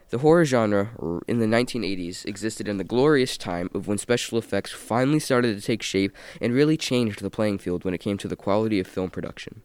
The 0.09 0.17
horror 0.17 0.43
genre 0.43 0.89
in 1.27 1.39
the 1.39 1.45
1980s 1.45 2.25
existed 2.25 2.67
in 2.67 2.77
the 2.77 2.83
glorious 2.83 3.37
time 3.37 3.69
of 3.73 3.87
when 3.87 3.97
special 3.97 4.37
effects 4.37 4.71
finally 4.71 5.19
started 5.19 5.55
to 5.55 5.61
take 5.61 5.81
shape 5.81 6.15
and 6.41 6.53
really 6.53 6.77
changed 6.77 7.21
the 7.21 7.29
playing 7.29 7.59
field 7.59 7.85
when 7.85 7.93
it 7.93 7.99
came 7.99 8.17
to 8.17 8.27
the 8.27 8.35
quality 8.35 8.79
of 8.79 8.87
film 8.87 9.09
production. 9.09 9.61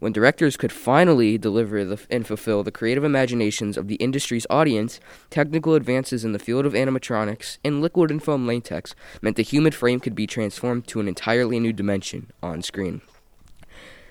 When 0.00 0.12
directors 0.12 0.56
could 0.56 0.72
finally 0.72 1.36
deliver 1.36 1.84
the, 1.84 2.00
and 2.10 2.26
fulfill 2.26 2.62
the 2.62 2.72
creative 2.72 3.04
imaginations 3.04 3.76
of 3.76 3.86
the 3.86 3.96
industry's 3.96 4.46
audience, 4.48 4.98
technical 5.28 5.74
advances 5.74 6.24
in 6.24 6.32
the 6.32 6.38
field 6.38 6.64
of 6.64 6.72
animatronics 6.72 7.58
and 7.62 7.82
liquid 7.82 8.10
and 8.10 8.22
foam 8.22 8.46
latex 8.46 8.94
meant 9.20 9.36
the 9.36 9.42
human 9.42 9.72
frame 9.72 10.00
could 10.00 10.14
be 10.14 10.26
transformed 10.26 10.86
to 10.86 11.00
an 11.00 11.08
entirely 11.08 11.60
new 11.60 11.74
dimension 11.74 12.32
on 12.42 12.62
screen. 12.62 13.02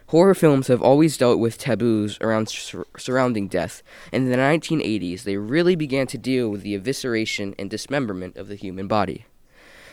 Horror 0.09 0.35
films 0.35 0.67
have 0.67 0.81
always 0.81 1.17
dealt 1.17 1.39
with 1.39 1.57
taboos 1.57 2.19
around 2.21 2.49
sur- 2.49 2.85
surrounding 2.95 3.47
death, 3.47 3.81
and 4.13 4.25
in 4.25 4.31
the 4.31 4.37
1980s 4.37 5.23
they 5.23 5.37
really 5.37 5.75
began 5.75 6.05
to 6.07 6.19
deal 6.19 6.49
with 6.49 6.61
the 6.61 6.77
evisceration 6.77 7.55
and 7.57 7.67
dismemberment 7.67 8.37
of 8.37 8.47
the 8.47 8.55
human 8.55 8.87
body, 8.87 9.25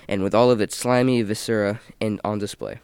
and 0.07 0.23
with 0.23 0.35
all 0.35 0.51
of 0.51 0.61
its 0.61 0.77
slimy 0.77 1.23
viscera 1.23 1.81
and 2.03 2.21
on 2.23 2.39
display. 2.39 2.81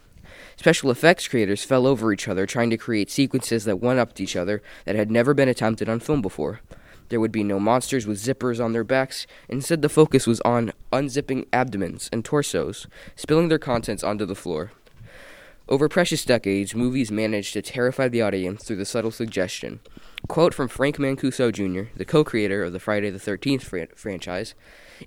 Special 0.63 0.91
effects 0.91 1.27
creators 1.27 1.65
fell 1.65 1.85
over 1.85 2.13
each 2.13 2.25
other 2.29 2.45
trying 2.45 2.69
to 2.69 2.77
create 2.77 3.11
sequences 3.11 3.65
that 3.65 3.81
one 3.81 3.99
upped 3.99 4.21
each 4.21 4.37
other 4.37 4.63
that 4.85 4.95
had 4.95 5.11
never 5.11 5.33
been 5.33 5.49
attempted 5.49 5.89
on 5.89 5.99
film 5.99 6.21
before. 6.21 6.61
There 7.09 7.19
would 7.19 7.33
be 7.33 7.43
no 7.43 7.59
monsters 7.59 8.07
with 8.07 8.23
zippers 8.23 8.63
on 8.63 8.71
their 8.71 8.85
backs. 8.85 9.27
Instead, 9.49 9.81
the 9.81 9.89
focus 9.89 10.25
was 10.25 10.39
on 10.45 10.71
unzipping 10.93 11.47
abdomens 11.51 12.09
and 12.13 12.23
torsos, 12.23 12.87
spilling 13.17 13.49
their 13.49 13.59
contents 13.59 14.05
onto 14.05 14.25
the 14.25 14.35
floor. 14.35 14.71
Over 15.67 15.89
precious 15.89 16.23
decades, 16.23 16.73
movies 16.73 17.11
managed 17.11 17.51
to 17.55 17.61
terrify 17.61 18.07
the 18.07 18.21
audience 18.21 18.63
through 18.63 18.77
the 18.77 18.85
subtle 18.85 19.11
suggestion. 19.11 19.81
Quote 20.29 20.53
from 20.53 20.69
Frank 20.69 20.95
Mancuso 20.95 21.51
Jr., 21.51 21.91
the 21.97 22.05
co 22.05 22.23
creator 22.23 22.63
of 22.63 22.71
the 22.71 22.79
Friday 22.79 23.09
the 23.09 23.19
13th 23.19 23.63
fran- 23.63 23.89
franchise 23.97 24.55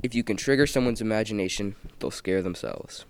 If 0.02 0.14
you 0.14 0.22
can 0.22 0.36
trigger 0.36 0.66
someone's 0.66 1.00
imagination, 1.00 1.76
they'll 1.98 2.10
scare 2.10 2.42
themselves. 2.42 3.06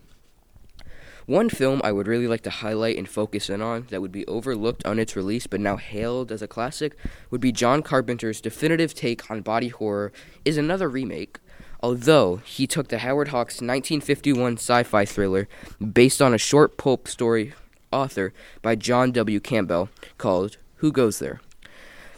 One 1.26 1.48
film 1.48 1.80
I 1.82 1.90
would 1.90 2.06
really 2.06 2.28
like 2.28 2.42
to 2.42 2.50
highlight 2.50 2.96
and 2.96 3.08
focus 3.08 3.50
in 3.50 3.60
on 3.60 3.88
that 3.90 4.00
would 4.00 4.12
be 4.12 4.24
overlooked 4.28 4.86
on 4.86 5.00
its 5.00 5.16
release 5.16 5.48
but 5.48 5.58
now 5.58 5.76
hailed 5.76 6.30
as 6.30 6.40
a 6.40 6.46
classic 6.46 6.96
would 7.32 7.40
be 7.40 7.50
John 7.50 7.82
Carpenter's 7.82 8.40
definitive 8.40 8.94
take 8.94 9.28
on 9.28 9.40
body 9.40 9.66
horror 9.66 10.12
is 10.44 10.56
another 10.56 10.88
remake, 10.88 11.40
although 11.82 12.36
he 12.44 12.68
took 12.68 12.88
the 12.88 12.98
Howard 12.98 13.28
Hawks 13.28 13.54
1951 13.54 14.52
sci-fi 14.52 15.04
thriller 15.04 15.48
based 15.80 16.22
on 16.22 16.32
a 16.32 16.38
short 16.38 16.76
pulp 16.76 17.08
story 17.08 17.54
author 17.90 18.32
by 18.62 18.76
John 18.76 19.10
W. 19.10 19.40
Campbell 19.40 19.88
called 20.18 20.58
Who 20.76 20.92
Goes 20.92 21.18
There? 21.18 21.40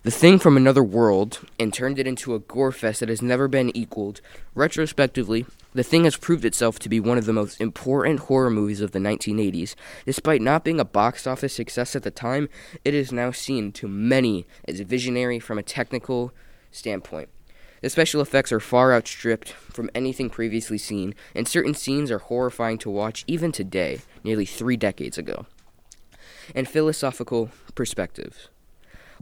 The 0.03 0.11
Thing 0.11 0.39
from 0.39 0.59
Another 0.59 0.85
World 0.85 1.41
and 1.59 1.73
turned 1.73 1.99
it 1.99 2.07
into 2.07 2.35
a 2.35 2.41
gore 2.41 2.73
fest 2.73 3.01
that 3.01 3.09
has 3.09 3.23
never 3.23 3.49
been 3.49 3.75
equaled. 3.75 4.21
Retrospectively, 4.55 5.47
The 5.75 5.83
Thing 5.83 6.05
has 6.05 6.17
proved 6.17 6.47
itself 6.47 6.79
to 6.79 6.89
be 6.89 6.99
one 6.99 7.19
of 7.19 7.27
the 7.27 7.33
most 7.35 7.61
important 7.61 8.21
horror 8.21 8.49
movies 8.49 8.81
of 8.81 8.93
the 8.93 8.99
1980s. 8.99 9.75
Despite 10.07 10.41
not 10.41 10.65
being 10.65 10.81
a 10.81 10.85
box 10.85 11.27
office 11.27 11.53
success 11.53 11.95
at 11.95 12.05
the 12.05 12.11
time, 12.11 12.49
it 12.87 12.95
is 12.95 13.13
now 13.13 13.33
seen 13.33 13.73
to 13.73 13.87
many 13.87 14.47
as 14.67 14.81
visionary 14.81 15.39
from 15.39 15.59
a 15.59 15.63
technical 15.63 16.33
standpoint. 16.71 17.29
The 17.83 17.91
special 17.91 18.23
effects 18.23 18.51
are 18.51 18.61
far 18.61 18.95
outstripped 18.95 19.51
from 19.51 19.91
anything 19.95 20.31
previously 20.31 20.79
seen, 20.79 21.15
and 21.35 21.47
certain 21.47 21.75
scenes 21.75 22.11
are 22.11 22.19
horrifying 22.19 22.79
to 22.79 22.91
watch 22.91 23.25
even 23.27 23.53
today, 23.53 24.01
nearly 24.25 24.47
three 24.47 24.77
decades 24.79 25.19
ago. 25.19 25.45
And 26.55 26.67
philosophical 26.67 27.51
perspectives. 27.75 28.49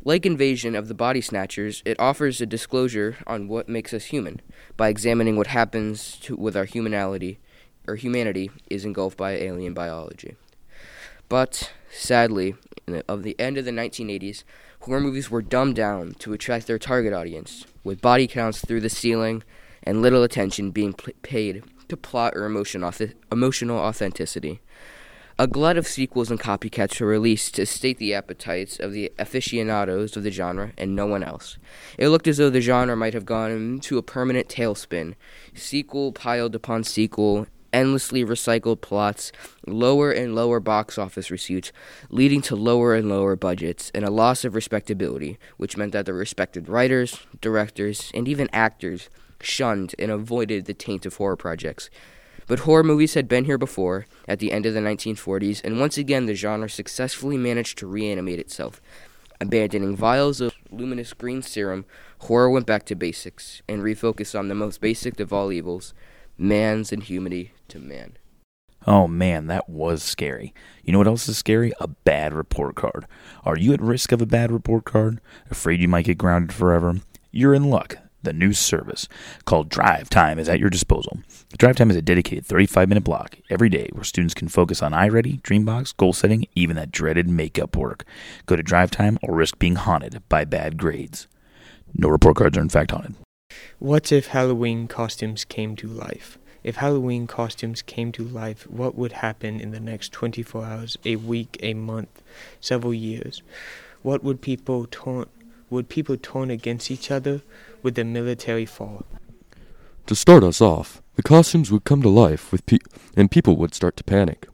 Like 0.06 0.24
Invasion 0.24 0.76
of 0.76 0.86
the 0.86 0.94
Body 0.94 1.20
Snatchers, 1.20 1.82
it 1.84 1.98
offers 1.98 2.40
a 2.40 2.46
disclosure 2.46 3.16
on 3.26 3.48
what 3.48 3.68
makes 3.68 3.92
us 3.92 4.04
human 4.04 4.40
by 4.76 4.88
examining 4.88 5.36
what 5.36 5.48
happens 5.48 6.16
to, 6.18 6.36
with 6.36 6.56
our 6.56 6.64
humanality 6.64 7.38
or 7.88 7.96
humanity 7.96 8.52
is 8.70 8.84
engulfed 8.84 9.18
by 9.18 9.32
alien 9.32 9.74
biology. 9.74 10.36
But 11.28 11.72
sadly, 11.90 12.54
the, 12.86 13.04
of 13.08 13.24
the 13.24 13.34
end 13.40 13.58
of 13.58 13.64
the 13.64 13.72
1980s, 13.72 14.44
horror 14.82 15.00
movies 15.00 15.28
were 15.28 15.42
dumbed 15.42 15.74
down 15.74 16.14
to 16.20 16.32
attract 16.32 16.68
their 16.68 16.78
target 16.78 17.12
audience, 17.12 17.66
with 17.82 18.00
body 18.00 18.28
counts 18.28 18.64
through 18.64 18.82
the 18.82 18.88
ceiling 18.88 19.42
and 19.82 20.02
little 20.02 20.22
attention 20.22 20.70
being 20.70 20.92
pl- 20.92 21.14
paid 21.22 21.64
to 21.88 21.96
plot 21.96 22.34
or 22.36 22.44
emotion 22.44 22.82
auth- 22.82 23.14
emotional 23.32 23.80
authenticity. 23.80 24.60
A 25.38 25.46
glut 25.46 25.76
of 25.76 25.86
sequels 25.86 26.30
and 26.30 26.40
copycats 26.40 26.98
were 26.98 27.08
released 27.08 27.56
to 27.56 27.66
state 27.66 27.98
the 27.98 28.14
appetites 28.14 28.80
of 28.80 28.92
the 28.92 29.12
aficionados 29.18 30.16
of 30.16 30.22
the 30.22 30.30
genre 30.30 30.72
and 30.78 30.96
no 30.96 31.04
one 31.04 31.22
else. 31.22 31.58
It 31.98 32.08
looked 32.08 32.26
as 32.26 32.38
though 32.38 32.48
the 32.48 32.62
genre 32.62 32.96
might 32.96 33.12
have 33.12 33.26
gone 33.26 33.50
into 33.50 33.98
a 33.98 34.02
permanent 34.02 34.48
tailspin. 34.48 35.14
Sequel 35.52 36.12
piled 36.12 36.54
upon 36.54 36.84
sequel, 36.84 37.48
endlessly 37.70 38.24
recycled 38.24 38.80
plots, 38.80 39.30
lower 39.66 40.10
and 40.10 40.34
lower 40.34 40.58
box 40.58 40.96
office 40.96 41.30
receipts, 41.30 41.70
leading 42.08 42.40
to 42.40 42.56
lower 42.56 42.94
and 42.94 43.10
lower 43.10 43.36
budgets 43.36 43.90
and 43.94 44.06
a 44.06 44.10
loss 44.10 44.42
of 44.42 44.54
respectability, 44.54 45.38
which 45.58 45.76
meant 45.76 45.92
that 45.92 46.06
the 46.06 46.14
respected 46.14 46.66
writers, 46.66 47.26
directors, 47.42 48.10
and 48.14 48.26
even 48.26 48.48
actors 48.54 49.10
shunned 49.42 49.94
and 49.98 50.10
avoided 50.10 50.64
the 50.64 50.72
taint 50.72 51.04
of 51.04 51.16
horror 51.16 51.36
projects. 51.36 51.90
But 52.46 52.60
horror 52.60 52.84
movies 52.84 53.14
had 53.14 53.28
been 53.28 53.44
here 53.44 53.58
before, 53.58 54.06
at 54.28 54.38
the 54.38 54.52
end 54.52 54.66
of 54.66 54.74
the 54.74 54.80
1940s, 54.80 55.62
and 55.64 55.80
once 55.80 55.98
again 55.98 56.26
the 56.26 56.34
genre 56.34 56.68
successfully 56.68 57.36
managed 57.36 57.78
to 57.78 57.86
reanimate 57.86 58.38
itself. 58.38 58.80
Abandoning 59.40 59.96
vials 59.96 60.40
of 60.40 60.54
luminous 60.70 61.12
green 61.12 61.42
serum, 61.42 61.84
horror 62.20 62.48
went 62.48 62.66
back 62.66 62.84
to 62.86 62.94
basics 62.94 63.62
and 63.68 63.82
refocused 63.82 64.38
on 64.38 64.48
the 64.48 64.54
most 64.54 64.80
basic 64.80 65.20
of 65.20 65.32
all 65.32 65.52
evils 65.52 65.92
man's 66.38 66.92
inhumanity 66.92 67.52
to 67.68 67.78
man. 67.78 68.16
Oh 68.86 69.08
man, 69.08 69.48
that 69.48 69.68
was 69.68 70.02
scary. 70.02 70.54
You 70.84 70.92
know 70.92 70.98
what 70.98 71.08
else 71.08 71.28
is 71.28 71.36
scary? 71.36 71.72
A 71.80 71.88
bad 71.88 72.32
report 72.32 72.76
card. 72.76 73.06
Are 73.44 73.58
you 73.58 73.72
at 73.72 73.80
risk 73.80 74.12
of 74.12 74.22
a 74.22 74.26
bad 74.26 74.52
report 74.52 74.84
card? 74.84 75.20
Afraid 75.50 75.80
you 75.80 75.88
might 75.88 76.04
get 76.04 76.18
grounded 76.18 76.52
forever? 76.52 77.00
You're 77.32 77.54
in 77.54 77.64
luck. 77.64 77.98
The 78.26 78.32
new 78.32 78.52
service 78.54 79.06
called 79.44 79.68
Drive 79.68 80.10
Time 80.10 80.40
is 80.40 80.48
at 80.48 80.58
your 80.58 80.68
disposal. 80.68 81.20
Drive 81.58 81.76
Time 81.76 81.92
is 81.92 81.96
a 81.96 82.02
dedicated 82.02 82.44
35 82.44 82.88
minute 82.88 83.04
block 83.04 83.36
every 83.50 83.68
day 83.68 83.88
where 83.92 84.02
students 84.02 84.34
can 84.34 84.48
focus 84.48 84.82
on 84.82 84.90
iReady, 84.90 85.40
Dreambox, 85.42 85.96
goal 85.96 86.12
setting, 86.12 86.44
even 86.56 86.74
that 86.74 86.90
dreaded 86.90 87.28
makeup 87.28 87.76
work. 87.76 88.04
Go 88.46 88.56
to 88.56 88.64
Drive 88.64 88.90
Time 88.90 89.16
or 89.22 89.36
risk 89.36 89.60
being 89.60 89.76
haunted 89.76 90.24
by 90.28 90.44
bad 90.44 90.76
grades. 90.76 91.28
No 91.94 92.08
report 92.08 92.34
cards 92.34 92.58
are 92.58 92.62
in 92.62 92.68
fact 92.68 92.90
haunted. 92.90 93.14
What 93.78 94.10
if 94.10 94.26
Halloween 94.26 94.88
costumes 94.88 95.44
came 95.44 95.76
to 95.76 95.86
life? 95.86 96.36
If 96.64 96.74
Halloween 96.78 97.28
costumes 97.28 97.80
came 97.80 98.10
to 98.10 98.24
life, 98.24 98.68
what 98.68 98.96
would 98.96 99.12
happen 99.12 99.60
in 99.60 99.70
the 99.70 99.78
next 99.78 100.10
24 100.10 100.64
hours, 100.64 100.98
a 101.04 101.14
week, 101.14 101.58
a 101.62 101.74
month, 101.74 102.24
several 102.60 102.92
years? 102.92 103.44
What 104.02 104.24
would 104.24 104.40
people 104.40 104.86
turn 104.86 105.26
would 105.70 105.88
people 105.88 106.16
turn 106.16 106.50
against 106.50 106.90
each 106.90 107.10
other? 107.10 107.42
Would 107.82 107.94
the 107.94 108.04
military 108.04 108.66
fall? 108.66 109.04
To 110.06 110.14
start 110.14 110.44
us 110.44 110.60
off, 110.60 111.02
the 111.14 111.22
costumes 111.22 111.72
would 111.72 111.84
come 111.84 112.02
to 112.02 112.08
life 112.08 112.52
with 112.52 112.64
pe- 112.66 112.78
and 113.16 113.30
people 113.30 113.56
would 113.56 113.74
start 113.74 113.96
to 113.96 114.04
panic. 114.04 114.46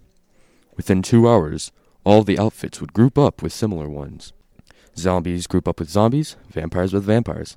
Within 0.77 1.03
2 1.03 1.29
hours, 1.29 1.73
all 2.05 2.23
the 2.23 2.39
outfits 2.39 2.81
would 2.81 2.93
group 2.93 3.19
up 3.19 3.43
with 3.43 3.53
similar 3.53 3.89
ones. 3.89 4.33
Zombies 4.97 5.47
group 5.47 5.69
up 5.69 5.79
with 5.79 5.91
zombies, 5.91 6.37
vampires 6.51 6.93
with 6.93 7.05
vampires. 7.05 7.57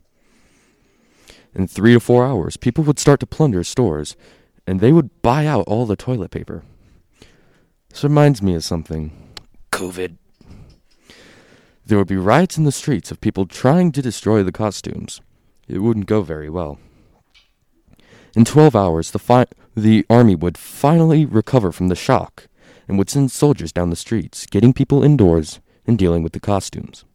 In 1.54 1.68
three 1.68 1.94
to 1.94 2.00
four 2.00 2.26
hours, 2.26 2.58
people 2.58 2.84
would 2.84 3.00
start 3.00 3.20
to 3.22 3.26
plunder 3.26 3.64
stores, 3.64 4.16
and 4.68 4.80
they 4.80 4.92
would 4.92 5.22
buy 5.22 5.46
out 5.46 5.68
all 5.68 5.86
the 5.86 5.96
toilet 5.96 6.32
paper. 6.32 6.64
This 7.90 8.04
reminds 8.04 8.42
me 8.42 8.56
of 8.56 8.64
something. 8.64 9.12
COVID. 9.72 10.18
There 11.86 12.00
would 12.00 12.08
be 12.08 12.18
riots 12.18 12.58
in 12.58 12.63
the 12.63 12.72
streets 12.72 13.12
of 13.12 13.22
people 13.22 13.46
trying 13.46 13.92
to 13.92 14.01
destroy 14.01 14.42
the 14.42 14.51
costumes. 14.51 15.22
It 15.68 15.80
wouldn't 15.80 16.08
go 16.08 16.24
very 16.24 16.50
well. 16.50 16.80
In 18.36 18.44
12 18.44 18.75
hours, 18.75 19.12
the, 19.12 19.20
fi- 19.20 19.46
the 19.75 20.04
army 20.10 20.36
would 20.36 20.58
finally 20.58 21.25
recover 21.25 21.72
from 21.72 21.89
the 21.89 21.96
shock 21.96 22.48
and 22.88 22.98
would 22.98 23.10
send 23.10 23.32
soldiers 23.32 23.72
down 23.72 23.92
the 23.92 23.96
streets, 23.96 24.46
getting 24.48 24.74
people 24.74 25.04
indoors 25.04 25.60
and 25.86 25.98
dealing 25.98 26.24
with 26.24 26.34
the 26.34 26.39
costumes. 26.39 27.06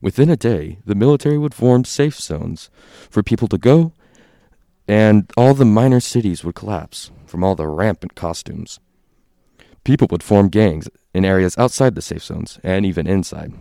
Within 0.00 0.30
a 0.30 0.36
day, 0.36 0.78
the 0.84 0.94
military 0.94 1.38
would 1.38 1.54
form 1.54 1.84
safe 1.84 2.18
zones 2.18 2.70
for 3.10 3.22
people 3.22 3.48
to 3.48 3.58
go, 3.58 3.92
and 4.88 5.30
all 5.36 5.54
the 5.54 5.64
minor 5.64 6.00
cities 6.00 6.42
would 6.42 6.54
collapse 6.54 7.10
from 7.26 7.44
all 7.44 7.54
the 7.54 7.66
rampant 7.66 8.14
costumes. 8.14 8.80
People 9.84 10.08
would 10.10 10.22
form 10.22 10.48
gangs 10.48 10.88
in 11.14 11.24
areas 11.24 11.56
outside 11.58 11.94
the 11.94 12.02
safe 12.02 12.24
zones 12.24 12.58
and 12.62 12.84
even 12.84 13.06
inside, 13.06 13.52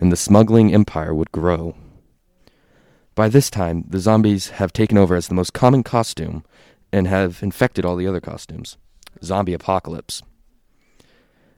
and 0.00 0.10
the 0.10 0.16
smuggling 0.16 0.72
empire 0.72 1.14
would 1.14 1.32
grow. 1.32 1.74
By 3.14 3.28
this 3.28 3.48
time, 3.48 3.84
the 3.88 4.00
zombies 4.00 4.50
have 4.50 4.72
taken 4.72 4.98
over 4.98 5.14
as 5.14 5.28
the 5.28 5.34
most 5.34 5.52
common 5.52 5.82
costume 5.82 6.44
and 6.92 7.06
have 7.06 7.42
infected 7.42 7.84
all 7.84 7.96
the 7.96 8.06
other 8.06 8.20
costumes. 8.20 8.76
Zombie 9.22 9.54
apocalypse. 9.54 10.22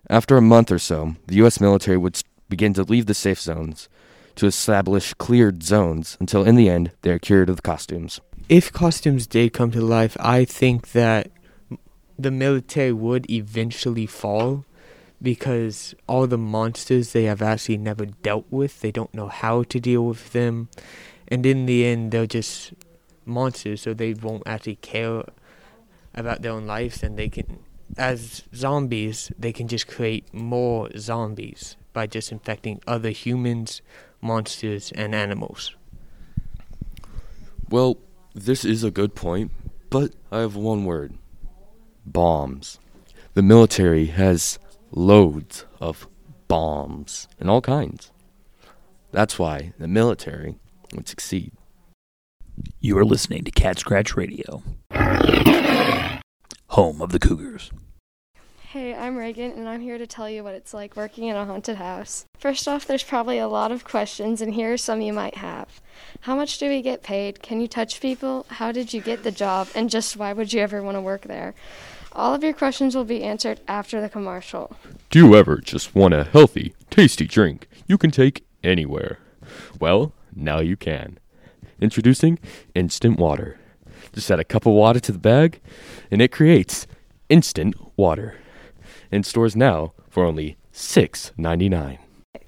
After 0.09 0.37
a 0.37 0.43
month 0.43 0.71
or 0.71 0.79
so, 0.79 1.17
the 1.27 1.37
U.S. 1.37 1.61
military 1.61 1.97
would 1.97 2.21
begin 2.49 2.75
to 2.75 2.85
leave 2.85 3.07
the 3.07 3.15
safe 3.15 3.41
zones 3.41 3.89
to 4.37 4.47
establish 4.47 5.15
cleared 5.15 5.63
zones 5.63 6.17
until, 6.21 6.45
in 6.45 6.57
the 6.57 6.69
end, 6.69 6.93
they 7.03 7.11
are 7.11 7.19
cured 7.19 7.49
of 7.49 7.57
the 7.57 7.63
costumes. 7.63 8.21
If 8.49 8.73
costumes 8.73 9.27
did 9.27 9.53
come 9.53 9.73
to 9.73 9.81
life, 9.81 10.17
I 10.21 10.45
think 10.45 10.93
that 10.93 11.31
the 12.19 12.31
military 12.31 12.93
would 12.93 13.29
eventually 13.31 14.07
fall 14.07 14.65
because 15.21 15.95
all 16.07 16.27
the 16.27 16.39
monsters 16.39 17.13
they 17.13 17.25
have 17.25 17.43
actually 17.43 17.79
never 17.79 18.07
dealt 18.07 18.47
with, 18.51 18.81
they 18.81 18.93
don't 18.93 19.15
know 19.15 19.29
how 19.29 19.63
to 19.65 19.81
deal 19.81 20.05
with 20.05 20.33
them. 20.33 20.69
And 21.29 21.45
in 21.45 21.67
the 21.67 21.85
end, 21.85 22.13
they're 22.13 22.27
just 22.27 22.73
monsters, 23.25 23.83
so 23.83 23.95
they 23.95 24.15
won't 24.15 24.43
actually 24.47 24.77
care 24.77 25.25
about 26.15 26.43
their 26.43 26.53
own 26.53 26.67
lives 26.67 27.03
and 27.03 27.19
they 27.19 27.29
can 27.29 27.59
as 27.97 28.43
zombies, 28.55 29.31
they 29.39 29.53
can 29.53 29.69
just 29.69 29.87
create 29.87 30.33
more 30.35 30.91
zombies 30.99 31.77
by 31.93 32.07
just 32.07 32.33
infecting 32.33 32.81
other 32.87 33.11
humans, 33.11 33.81
monsters, 34.21 34.93
and 34.93 35.15
animals. 35.15 35.75
Well, 37.71 37.99
this 38.35 38.65
is 38.65 38.85
a 38.85 38.91
good 38.91 39.15
point, 39.15 39.51
but 39.89 40.15
I 40.31 40.41
have 40.41 40.57
one 40.57 40.85
word 40.85 41.15
bombs. 42.05 42.79
The 43.35 43.43
military 43.43 44.07
has 44.07 44.59
loads 44.97 45.67
of 45.79 46.09
bombs 46.49 47.29
and 47.39 47.51
all 47.51 47.61
kinds. 47.61 48.11
That's 49.13 49.39
why 49.39 49.73
the 49.79 49.87
military 49.87 50.57
would 50.95 51.07
succeed. 51.07 51.53
You 52.81 52.97
are 52.97 53.05
listening 53.05 53.45
to 53.45 53.51
Cat 53.51 53.79
Scratch 53.79 54.17
Radio, 54.17 54.63
home 56.69 57.03
of 57.03 57.13
the 57.13 57.19
Cougars. 57.19 57.71
Hey, 58.71 58.95
I'm 58.95 59.17
Reagan, 59.17 59.53
and 59.53 59.69
I'm 59.69 59.81
here 59.81 59.99
to 59.99 60.07
tell 60.07 60.29
you 60.29 60.43
what 60.43 60.55
it's 60.55 60.73
like 60.75 60.97
working 60.97 61.25
in 61.25 61.37
a 61.37 61.45
haunted 61.45 61.77
house. 61.77 62.25
First 62.39 62.67
off, 62.67 62.87
there's 62.87 63.03
probably 63.03 63.39
a 63.39 63.49
lot 63.49 63.73
of 63.73 63.85
questions, 63.85 64.41
and 64.41 64.55
here 64.55 64.73
are 64.73 64.79
some 64.79 65.03
you 65.03 65.13
might 65.13 65.37
have. 65.37 65.81
How 66.21 66.35
much 66.35 66.59
do 66.59 66.69
we 66.69 66.81
get 66.81 67.03
paid? 67.03 67.43
Can 67.43 67.61
you 67.61 67.69
touch 67.69 68.01
people? 68.01 68.47
How 68.49 68.73
did 68.73 68.93
you 68.95 69.03
get 69.03 69.23
the 69.23 69.31
job? 69.31 69.69
And 69.75 69.91
just 69.91 70.17
why 70.17 70.33
would 70.33 70.53
you 70.53 70.61
ever 70.61 70.83
want 70.83 70.97
to 70.97 71.03
work 71.03 71.23
there? 71.23 71.55
All 72.17 72.35
of 72.35 72.43
your 72.43 72.55
questions 72.55 72.97
will 72.97 73.05
be 73.05 73.23
answered 73.23 73.61
after 73.69 74.01
the 74.01 74.09
commercial. 74.09 74.75
Do 75.11 75.19
you 75.19 75.37
ever 75.37 75.59
just 75.59 75.95
want 75.95 76.15
a 76.15 76.25
healthy, 76.25 76.75
tasty 76.89 77.27
drink 77.27 77.69
you 77.87 77.99
can 77.99 78.11
take 78.11 78.47
anywhere? 78.65 79.19
Well, 79.79 80.15
now 80.35 80.61
you 80.61 80.79
can. 80.79 81.19
Introducing 81.79 82.39
Instant 82.75 83.19
Water. 83.19 83.59
Just 84.15 84.31
add 84.31 84.41
a 84.41 84.45
cup 84.45 84.65
of 84.65 84.73
water 84.73 84.99
to 84.99 85.13
the 85.13 85.19
bag, 85.19 85.61
and 86.11 86.23
it 86.23 86.33
creates 86.33 86.87
instant 87.29 87.75
water. 87.99 88.39
In 89.13 89.23
stores 89.23 89.55
now 89.55 89.93
for 90.09 90.25
only 90.25 90.57
$6.99. 90.73 91.99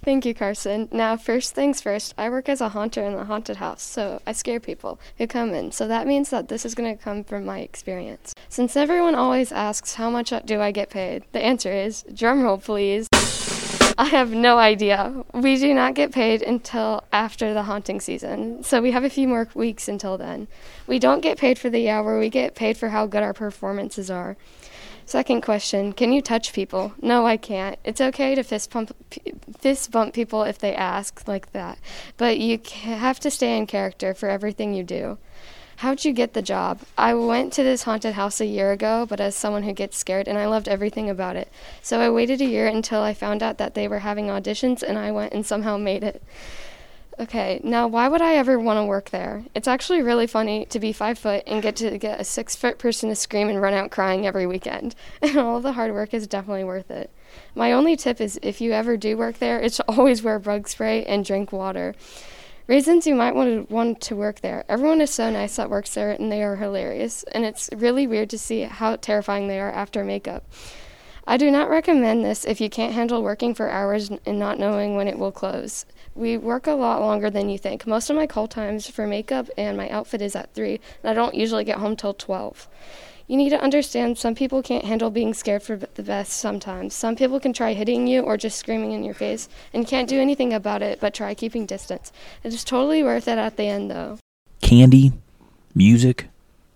Thank 0.05 0.25
you, 0.25 0.35
Carson. 0.35 0.89
Now, 0.93 1.17
first 1.17 1.55
things 1.55 1.81
first, 1.81 2.15
I 2.17 2.31
work 2.31 2.49
as 2.49 2.61
a 2.61 2.71
haunter 2.71 3.03
in 3.03 3.15
the 3.15 3.25
haunted 3.25 3.57
house, 3.57 3.83
so 3.83 4.23
I 4.27 4.33
scare 4.33 4.61
people 4.61 4.99
who 5.19 5.27
come 5.27 5.53
in. 5.53 5.73
So 5.73 5.87
that 5.89 6.07
means 6.07 6.31
that 6.31 6.49
this 6.49 6.65
is 6.65 6.75
going 6.75 6.97
to 6.97 7.03
come 7.03 7.25
from 7.25 7.45
my 7.45 7.61
experience. 7.61 8.33
Since 8.49 8.77
everyone 8.77 9.15
always 9.15 9.53
asks, 9.53 9.95
How 9.95 10.09
much 10.09 10.33
do 10.45 10.61
I 10.61 10.71
get 10.71 10.89
paid? 10.89 11.25
The 11.33 11.45
answer 11.45 11.73
is, 11.73 12.05
drumroll 12.11 12.63
please. 12.63 13.09
I 14.01 14.05
have 14.05 14.31
no 14.31 14.59
idea. 14.59 15.25
We 15.35 15.57
do 15.57 15.75
not 15.75 15.95
get 15.95 16.13
paid 16.13 16.41
until 16.41 17.03
after 17.13 17.53
the 17.53 17.65
haunting 17.65 18.01
season, 18.01 18.63
so 18.63 18.81
we 18.81 18.93
have 18.93 19.03
a 19.03 19.11
few 19.11 19.27
more 19.27 19.49
weeks 19.55 19.89
until 19.89 20.17
then. 20.17 20.47
We 20.87 21.01
don't 21.01 21.21
get 21.21 21.37
paid 21.37 21.59
for 21.59 21.69
the 21.69 21.91
hour, 21.91 22.17
we 22.17 22.31
get 22.31 22.55
paid 22.55 22.79
for 22.79 22.91
how 22.91 23.07
good 23.07 23.25
our 23.25 23.33
performances 23.35 24.09
are. 24.09 24.37
Second 25.09 25.41
question 25.41 25.95
Can 25.95 26.13
you 26.13 26.21
touch 26.21 26.53
people? 26.53 26.93
No, 27.01 27.25
I 27.25 27.39
can't. 27.39 27.79
It's 27.83 27.99
okay 27.99 28.35
to 28.35 28.43
fist 28.43 28.71
pump, 28.71 28.95
fist 29.59 29.91
bump 29.91 30.13
people 30.13 30.43
if 30.43 30.59
they 30.59 30.75
ask 30.75 31.27
like 31.27 31.53
that, 31.53 31.79
but 32.19 32.39
you 32.39 32.61
have 32.83 33.19
to 33.21 33.31
stay 33.31 33.57
in 33.57 33.67
character 33.67 34.13
for 34.13 34.29
everything 34.29 34.75
you 34.75 34.85
do. 34.85 35.17
How'd 35.77 36.05
you 36.05 36.13
get 36.13 36.35
the 36.35 36.43
job? 36.43 36.81
I 36.99 37.15
went 37.15 37.55
to 37.55 37.63
this 37.63 37.85
haunted 37.85 38.17
house 38.17 38.39
a 38.39 38.45
year 38.45 38.71
ago, 38.71 39.07
but 39.09 39.19
as 39.19 39.35
someone 39.35 39.63
who 39.63 39.73
gets 39.73 39.97
scared, 39.97 40.29
and 40.29 40.37
I 40.37 40.47
loved 40.47 40.69
everything 40.69 41.09
about 41.09 41.37
it. 41.37 41.51
So 41.81 42.01
I 42.01 42.11
waited 42.11 42.43
a 42.43 42.45
year 42.45 42.67
until 42.67 43.01
I 43.01 43.15
found 43.15 43.43
out 43.43 43.57
that 43.57 43.73
they 43.73 43.89
were 43.89 44.01
having 44.01 44.27
auditions, 44.27 44.83
and 44.83 44.99
I 44.99 45.11
went 45.11 45.33
and 45.33 45.47
somehow 45.47 45.79
made 45.79 46.05
it. 46.05 46.23
Okay, 47.21 47.61
now 47.65 47.89
why 47.89 48.07
would 48.07 48.23
I 48.23 48.35
ever 48.35 48.61
want 48.61 48.79
to 48.79 48.85
work 48.85 49.11
there? 49.11 49.43
It's 49.53 49.67
actually 49.67 50.03
really 50.03 50.29
funny 50.29 50.67
to 50.67 50.79
be 50.79 50.93
five 50.93 51.19
foot 51.19 51.43
and 51.49 51.61
get 51.61 51.75
to 51.77 51.99
get 51.99 52.21
a 52.21 52.25
six 52.25 52.55
foot 52.55 52.79
person 52.79 53.09
to 53.09 53.17
scream 53.17 53.49
and 53.49 53.61
run 53.61 53.75
out 53.75 53.91
crying 53.91 54.25
every 54.25 54.47
weekend. 54.47 54.95
And 55.23 55.37
all 55.37 55.61
the 55.61 55.73
hard 55.73 55.93
work 55.93 56.15
is 56.15 56.29
definitely 56.29 56.63
worth 56.63 56.93
it. 56.93 57.11
My 57.57 57.73
only 57.73 57.97
tip 57.97 58.21
is 58.21 58.39
if 58.41 58.61
you 58.61 58.71
ever 58.71 58.97
do 58.97 59.17
work 59.17 59.39
there, 59.39 59.59
it's 59.59 59.81
always 59.89 60.23
wear 60.23 60.39
bug 60.39 60.69
spray 60.69 61.05
and 61.07 61.25
drink 61.25 61.51
water. 61.51 61.97
Reasons 62.69 63.05
you 63.05 63.17
might 63.17 63.35
want 63.35 63.69
to 63.69 63.75
want 63.75 64.01
to 64.03 64.15
work 64.15 64.41
there. 64.41 64.65
Everyone 64.69 65.01
is 65.01 65.11
so 65.11 65.29
nice 65.29 65.57
that 65.57 65.71
works 65.71 65.95
there 65.95 66.13
and 66.13 66.31
they 66.31 66.45
are 66.45 66.55
hilarious. 66.55 67.25
And 67.33 67.45
it's 67.45 67.69
really 67.75 68.07
weird 68.07 68.31
to 68.31 68.39
see 68.39 68.61
how 68.63 68.95
terrifying 68.95 69.49
they 69.49 69.59
are 69.59 69.73
after 69.73 70.05
makeup. 70.05 70.45
I 71.27 71.37
do 71.37 71.51
not 71.51 71.69
recommend 71.69 72.25
this 72.25 72.45
if 72.45 72.61
you 72.61 72.71
can't 72.71 72.95
handle 72.95 73.23
working 73.23 73.55
for 73.55 73.69
hours 73.69 74.09
and 74.25 74.39
not 74.39 74.59
knowing 74.59 74.95
when 74.95 75.09
it 75.09 75.19
will 75.19 75.33
close. 75.33 75.85
We 76.19 76.37
work 76.37 76.67
a 76.67 76.73
lot 76.73 77.01
longer 77.01 77.31
than 77.31 77.49
you 77.49 77.59
think. 77.59 77.87
Most 77.87 78.11
of 78.11 78.17
my 78.17 78.27
call 78.27 78.49
times 78.49 78.91
for 78.91 79.07
makeup 79.07 79.49
and 79.57 79.77
my 79.77 79.89
outfit 79.89 80.21
is 80.21 80.35
at 80.35 80.53
3, 80.53 80.81
and 81.03 81.11
I 81.11 81.15
don't 81.15 81.33
usually 81.33 81.63
get 81.63 81.79
home 81.79 81.95
till 81.95 82.13
12. 82.13 82.69
You 83.29 83.37
need 83.37 83.51
to 83.51 83.63
understand 83.63 84.19
some 84.19 84.35
people 84.35 84.61
can't 84.61 84.85
handle 84.85 85.11
being 85.11 85.33
scared 85.33 85.63
for 85.63 85.77
the 85.77 86.03
best 86.03 86.33
sometimes. 86.33 86.93
Some 86.93 87.15
people 87.15 87.39
can 87.39 87.53
try 87.53 87.73
hitting 87.73 88.09
you 88.09 88.23
or 88.23 88.37
just 88.37 88.59
screaming 88.59 88.91
in 88.91 89.05
your 89.05 89.15
face 89.15 89.49
and 89.73 89.87
can't 89.87 90.09
do 90.09 90.21
anything 90.21 90.53
about 90.53 90.83
it 90.83 90.99
but 90.99 91.15
try 91.15 91.35
keeping 91.35 91.67
distance. 91.67 92.11
It 92.43 92.53
is 92.53 92.65
totally 92.65 93.05
worth 93.05 93.29
it 93.29 93.39
at 93.39 93.57
the 93.57 93.65
end 93.69 93.89
though. 93.89 94.19
Candy, 94.61 95.13
music, 95.73 96.27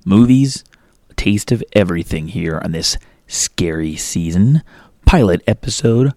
movies, 0.04 0.62
a 1.10 1.14
taste 1.14 1.50
of 1.50 1.64
everything 1.72 2.28
here 2.28 2.60
on 2.62 2.70
this 2.70 2.96
scary 3.26 3.96
season 3.96 4.62
pilot 5.04 5.42
episode 5.48 6.12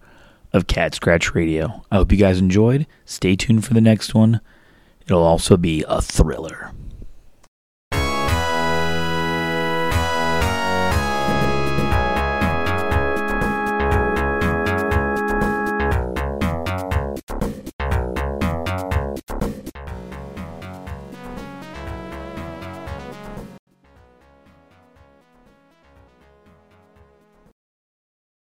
of 0.56 0.68
Cat 0.68 0.96
Scratch 0.96 1.36
Radio. 1.36 1.84
I 1.91 1.98
hope 1.98 2.13
you 2.13 2.18
guys 2.18 2.39
enjoyed. 2.39 2.88
Stay 3.04 3.36
tuned 3.36 3.65
for 3.65 3.74
the 3.74 3.82
next 3.82 4.15
one. 4.15 4.39
It'll 5.06 5.22
also 5.22 5.58
be 5.58 5.84
a 5.88 6.02
thriller. 6.02 6.72